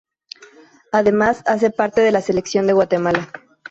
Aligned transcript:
Además 0.91 1.43
hace 1.45 1.69
parte 1.69 2.01
de 2.01 2.11
la 2.11 2.21
Selección 2.23 2.65
de 2.65 2.73
Guatemala. 2.73 3.31